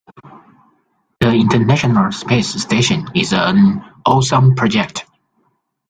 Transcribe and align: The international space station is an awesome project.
The 1.19 1.27
international 1.31 2.11
space 2.11 2.59
station 2.59 3.05
is 3.13 3.33
an 3.33 3.83
awesome 4.03 4.55
project. 4.55 5.05